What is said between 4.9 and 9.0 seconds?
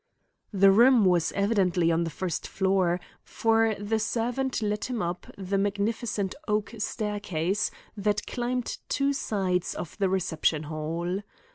up the magnificent oak staircase that climbed